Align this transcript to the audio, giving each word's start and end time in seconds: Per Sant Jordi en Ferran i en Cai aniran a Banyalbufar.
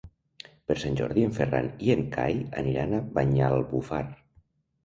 Per 0.69 0.77
Sant 0.83 0.95
Jordi 1.01 1.25
en 1.29 1.35
Ferran 1.35 1.69
i 1.89 1.93
en 1.97 2.01
Cai 2.17 2.39
aniran 2.63 2.97
a 2.97 3.03
Banyalbufar. 3.19 4.05